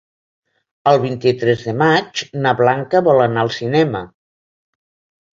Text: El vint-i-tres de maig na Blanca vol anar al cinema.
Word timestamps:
El 0.91 0.95
vint-i-tres 1.01 1.65
de 1.65 1.75
maig 1.81 2.23
na 2.45 2.53
Blanca 2.61 3.01
vol 3.09 3.21
anar 3.27 3.43
al 3.43 3.53
cinema. 3.57 4.01